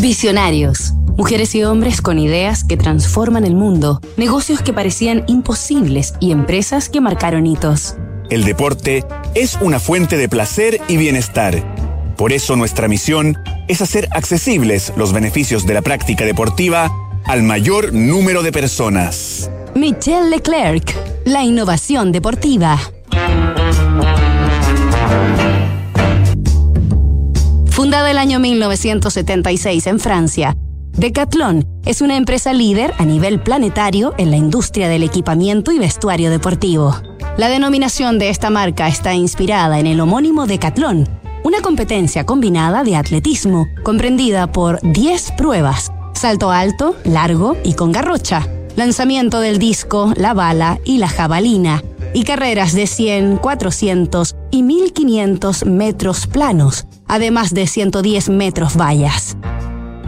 Visionarios. 0.00 0.94
Mujeres 1.18 1.54
y 1.54 1.62
hombres 1.62 2.00
con 2.00 2.18
ideas 2.18 2.64
que 2.64 2.78
transforman 2.78 3.44
el 3.44 3.54
mundo, 3.54 4.00
negocios 4.16 4.62
que 4.62 4.72
parecían 4.72 5.24
imposibles 5.26 6.14
y 6.20 6.32
empresas 6.32 6.88
que 6.88 7.02
marcaron 7.02 7.46
hitos. 7.46 7.96
El 8.30 8.44
deporte 8.44 9.04
es 9.34 9.58
una 9.60 9.78
fuente 9.78 10.16
de 10.16 10.26
placer 10.26 10.80
y 10.88 10.96
bienestar. 10.96 12.14
Por 12.16 12.32
eso 12.32 12.56
nuestra 12.56 12.88
misión 12.88 13.36
es 13.68 13.82
hacer 13.82 14.08
accesibles 14.12 14.94
los 14.96 15.12
beneficios 15.12 15.66
de 15.66 15.74
la 15.74 15.82
práctica 15.82 16.24
deportiva 16.24 16.90
al 17.26 17.42
mayor 17.42 17.92
número 17.92 18.42
de 18.42 18.52
personas. 18.52 19.50
Michelle 19.74 20.30
Leclerc, 20.30 20.96
la 21.26 21.44
innovación 21.44 22.10
deportiva. 22.10 22.80
Fundada 27.90 28.12
el 28.12 28.18
año 28.18 28.38
1976 28.38 29.88
en 29.88 29.98
Francia, 29.98 30.56
Decathlon 30.92 31.66
es 31.84 32.02
una 32.02 32.16
empresa 32.16 32.52
líder 32.52 32.94
a 32.98 33.04
nivel 33.04 33.40
planetario 33.42 34.14
en 34.16 34.30
la 34.30 34.36
industria 34.36 34.88
del 34.88 35.02
equipamiento 35.02 35.72
y 35.72 35.80
vestuario 35.80 36.30
deportivo. 36.30 36.94
La 37.36 37.48
denominación 37.48 38.20
de 38.20 38.28
esta 38.28 38.48
marca 38.48 38.86
está 38.86 39.14
inspirada 39.14 39.80
en 39.80 39.88
el 39.88 39.98
homónimo 39.98 40.46
Decathlon, 40.46 41.08
una 41.42 41.62
competencia 41.62 42.24
combinada 42.24 42.84
de 42.84 42.94
atletismo 42.94 43.66
comprendida 43.82 44.52
por 44.52 44.78
10 44.82 45.32
pruebas, 45.32 45.90
salto 46.14 46.52
alto, 46.52 46.94
largo 47.02 47.56
y 47.64 47.74
con 47.74 47.90
garrocha, 47.90 48.46
lanzamiento 48.76 49.40
del 49.40 49.58
disco, 49.58 50.14
la 50.16 50.32
bala 50.32 50.78
y 50.84 50.98
la 50.98 51.08
jabalina, 51.08 51.82
y 52.12 52.24
carreras 52.24 52.72
de 52.72 52.86
100, 52.86 53.38
400 53.38 54.36
y 54.50 54.62
1500 54.62 55.66
metros 55.66 56.26
planos, 56.26 56.86
además 57.06 57.54
de 57.54 57.66
110 57.66 58.28
metros 58.30 58.76
vallas. 58.76 59.36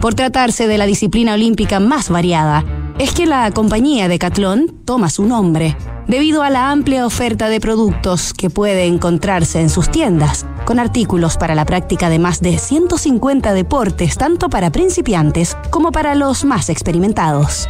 Por 0.01 0.15
tratarse 0.15 0.67
de 0.67 0.77
la 0.77 0.85
disciplina 0.85 1.33
olímpica 1.33 1.79
más 1.79 2.09
variada, 2.09 2.65
es 2.99 3.13
que 3.13 3.25
la 3.25 3.49
compañía 3.51 4.07
Decathlon 4.07 4.81
toma 4.85 5.09
su 5.09 5.25
nombre, 5.25 5.77
debido 6.07 6.43
a 6.43 6.49
la 6.49 6.71
amplia 6.71 7.05
oferta 7.05 7.49
de 7.49 7.59
productos 7.59 8.33
que 8.33 8.49
puede 8.49 8.85
encontrarse 8.85 9.61
en 9.61 9.69
sus 9.69 9.89
tiendas, 9.89 10.45
con 10.65 10.79
artículos 10.79 11.37
para 11.37 11.55
la 11.55 11.65
práctica 11.65 12.09
de 12.09 12.19
más 12.19 12.41
de 12.41 12.57
150 12.57 13.53
deportes, 13.53 14.17
tanto 14.17 14.49
para 14.49 14.71
principiantes 14.71 15.57
como 15.69 15.91
para 15.91 16.15
los 16.15 16.45
más 16.45 16.69
experimentados. 16.69 17.67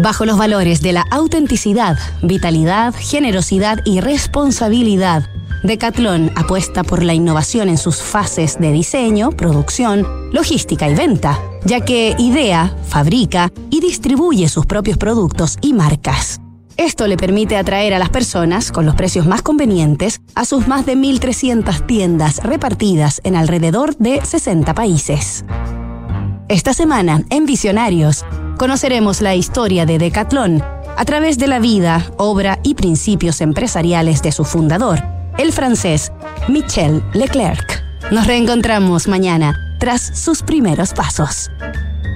Bajo 0.00 0.24
los 0.24 0.38
valores 0.38 0.80
de 0.80 0.92
la 0.92 1.04
autenticidad, 1.10 1.98
vitalidad, 2.22 2.94
generosidad 2.96 3.80
y 3.84 4.00
responsabilidad, 4.00 5.28
Decathlon 5.64 6.30
apuesta 6.36 6.84
por 6.84 7.02
la 7.02 7.14
innovación 7.14 7.68
en 7.68 7.78
sus 7.78 7.96
fases 7.96 8.60
de 8.60 8.70
diseño, 8.70 9.30
producción, 9.32 10.06
logística 10.32 10.88
y 10.88 10.94
venta, 10.94 11.40
ya 11.64 11.80
que 11.80 12.14
idea, 12.16 12.72
fabrica 12.86 13.50
y 13.70 13.80
distribuye 13.80 14.48
sus 14.48 14.66
propios 14.66 14.98
productos 14.98 15.58
y 15.62 15.72
marcas. 15.72 16.40
Esto 16.76 17.08
le 17.08 17.16
permite 17.16 17.56
atraer 17.56 17.92
a 17.92 17.98
las 17.98 18.10
personas 18.10 18.70
con 18.70 18.86
los 18.86 18.94
precios 18.94 19.26
más 19.26 19.42
convenientes 19.42 20.20
a 20.36 20.44
sus 20.44 20.68
más 20.68 20.86
de 20.86 20.96
1.300 20.96 21.86
tiendas 21.86 22.36
repartidas 22.44 23.20
en 23.24 23.34
alrededor 23.34 23.96
de 23.96 24.24
60 24.24 24.74
países. 24.74 25.44
Esta 26.48 26.72
semana, 26.72 27.24
en 27.28 27.44
Visionarios, 27.44 28.24
conoceremos 28.58 29.22
la 29.22 29.34
historia 29.36 29.86
de 29.86 29.98
Decathlon 29.98 30.62
a 30.96 31.04
través 31.04 31.38
de 31.38 31.46
la 31.46 31.60
vida, 31.60 32.04
obra 32.18 32.58
y 32.64 32.74
principios 32.74 33.40
empresariales 33.40 34.20
de 34.20 34.32
su 34.32 34.44
fundador, 34.44 35.00
el 35.38 35.52
francés 35.52 36.12
Michel 36.48 37.02
Leclerc. 37.14 37.84
Nos 38.10 38.26
reencontramos 38.26 39.06
mañana 39.06 39.56
tras 39.78 40.02
sus 40.02 40.42
primeros 40.42 40.92
pasos. 40.92 41.50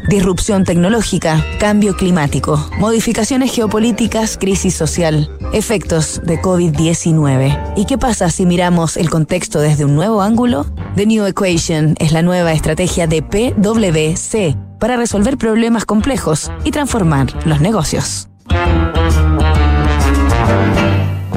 Disrupción 0.09 0.65
tecnológica, 0.65 1.47
cambio 1.61 1.97
climático, 1.97 2.69
modificaciones 2.79 3.55
geopolíticas, 3.55 4.37
crisis 4.37 4.75
social, 4.75 5.31
efectos 5.53 6.20
de 6.24 6.42
COVID-19. 6.42 7.74
¿Y 7.77 7.85
qué 7.85 7.98
pasa 7.98 8.30
si 8.30 8.47
miramos 8.47 8.97
el 8.97 9.11
contexto 9.11 9.61
desde 9.61 9.85
un 9.85 9.95
nuevo 9.95 10.20
ángulo? 10.20 10.67
The 10.97 11.07
New 11.07 11.24
Equation 11.24 11.95
es 12.01 12.11
la 12.11 12.23
nueva 12.23 12.53
estrategia 12.53 13.07
de 13.07 13.23
PwC 13.23 14.72
para 14.83 14.97
resolver 14.97 15.39
problemas 15.39 15.85
complejos 15.85 16.51
y 16.65 16.73
transformar 16.73 17.29
los 17.47 17.61
negocios. 17.61 18.32